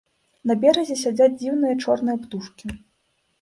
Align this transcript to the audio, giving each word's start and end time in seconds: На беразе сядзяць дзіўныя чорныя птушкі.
На 0.51 0.53
беразе 0.63 0.95
сядзяць 1.01 1.35
дзіўныя 1.41 1.75
чорныя 1.85 2.17
птушкі. 2.23 2.65